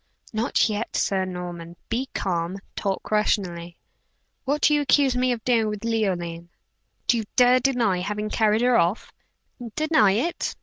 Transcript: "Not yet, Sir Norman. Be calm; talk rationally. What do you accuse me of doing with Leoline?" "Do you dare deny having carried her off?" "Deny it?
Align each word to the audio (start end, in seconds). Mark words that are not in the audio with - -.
"Not 0.33 0.67
yet, 0.67 0.95
Sir 0.95 1.25
Norman. 1.25 1.75
Be 1.87 2.09
calm; 2.15 2.57
talk 2.75 3.11
rationally. 3.11 3.77
What 4.45 4.61
do 4.61 4.73
you 4.73 4.81
accuse 4.81 5.15
me 5.15 5.31
of 5.31 5.43
doing 5.43 5.67
with 5.67 5.85
Leoline?" 5.85 6.49
"Do 7.05 7.17
you 7.17 7.25
dare 7.35 7.59
deny 7.59 7.99
having 7.99 8.31
carried 8.31 8.61
her 8.63 8.77
off?" 8.79 9.13
"Deny 9.75 10.13
it? 10.13 10.55